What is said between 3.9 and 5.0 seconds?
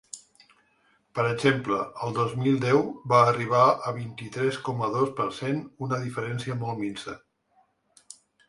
vint-i-tres coma